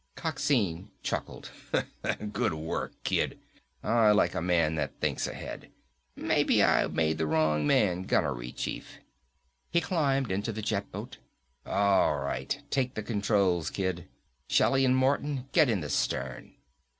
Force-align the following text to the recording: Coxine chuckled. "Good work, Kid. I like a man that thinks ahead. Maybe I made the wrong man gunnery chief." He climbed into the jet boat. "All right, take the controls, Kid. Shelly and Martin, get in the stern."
Coxine 0.15 0.89
chuckled. 1.03 1.51
"Good 2.31 2.55
work, 2.55 2.93
Kid. 3.03 3.37
I 3.83 4.09
like 4.09 4.33
a 4.33 4.41
man 4.41 4.73
that 4.73 4.99
thinks 4.99 5.27
ahead. 5.27 5.69
Maybe 6.15 6.63
I 6.63 6.87
made 6.87 7.19
the 7.19 7.27
wrong 7.27 7.67
man 7.67 8.05
gunnery 8.07 8.51
chief." 8.51 8.97
He 9.69 9.79
climbed 9.79 10.31
into 10.31 10.51
the 10.51 10.63
jet 10.63 10.91
boat. 10.91 11.17
"All 11.67 12.17
right, 12.17 12.63
take 12.71 12.95
the 12.95 13.03
controls, 13.03 13.69
Kid. 13.69 14.07
Shelly 14.47 14.85
and 14.85 14.97
Martin, 14.97 15.47
get 15.51 15.69
in 15.69 15.81
the 15.81 15.89
stern." 15.91 16.55